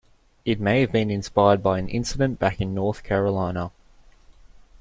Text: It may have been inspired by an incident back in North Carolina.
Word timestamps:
It 0.45 0.59
may 0.59 0.81
have 0.81 0.91
been 0.91 1.11
inspired 1.11 1.61
by 1.61 1.77
an 1.77 1.87
incident 1.87 2.39
back 2.39 2.59
in 2.59 2.73
North 2.73 3.03
Carolina. 3.03 3.69